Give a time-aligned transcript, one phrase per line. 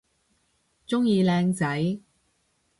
[0.87, 1.99] 鍾意靚仔